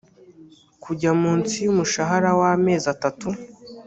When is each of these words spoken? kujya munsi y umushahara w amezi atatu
kujya 0.83 1.11
munsi 1.21 1.53
y 1.65 1.69
umushahara 1.73 2.29
w 2.39 2.41
amezi 2.53 2.87
atatu 2.95 3.27